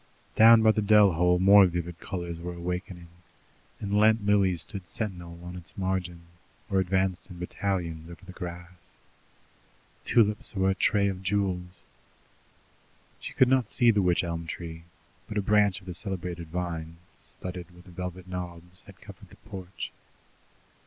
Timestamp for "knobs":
18.27-18.81